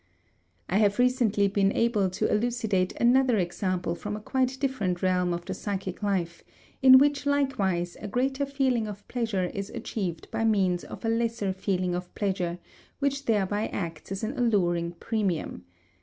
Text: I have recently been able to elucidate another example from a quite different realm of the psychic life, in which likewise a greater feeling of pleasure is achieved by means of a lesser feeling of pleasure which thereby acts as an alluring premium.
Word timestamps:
I 0.67 0.77
have 0.79 0.97
recently 0.97 1.47
been 1.47 1.71
able 1.73 2.09
to 2.09 2.25
elucidate 2.27 2.91
another 2.93 3.37
example 3.37 3.93
from 3.93 4.15
a 4.15 4.19
quite 4.19 4.59
different 4.59 5.03
realm 5.03 5.31
of 5.31 5.45
the 5.45 5.53
psychic 5.53 6.01
life, 6.01 6.43
in 6.81 6.97
which 6.97 7.27
likewise 7.27 7.95
a 8.01 8.07
greater 8.07 8.47
feeling 8.47 8.87
of 8.87 9.07
pleasure 9.07 9.51
is 9.53 9.69
achieved 9.69 10.27
by 10.31 10.43
means 10.43 10.83
of 10.83 11.05
a 11.05 11.07
lesser 11.07 11.53
feeling 11.53 11.93
of 11.93 12.11
pleasure 12.15 12.57
which 12.97 13.25
thereby 13.25 13.67
acts 13.67 14.11
as 14.11 14.23
an 14.23 14.35
alluring 14.39 14.93
premium. 14.93 15.65